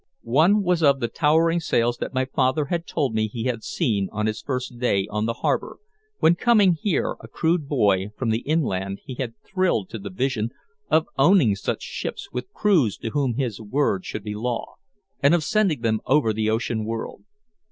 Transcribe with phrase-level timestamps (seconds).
[0.23, 4.09] One was of the towering sails that my father had told me he had seen
[4.11, 5.77] on his first day on the harbor,
[6.17, 10.49] when coming here a crude boy from the inland he had thrilled to the vision
[10.89, 14.73] of owning such ships with crews to whom his word should be law,
[15.21, 17.21] and of sending them over the ocean world.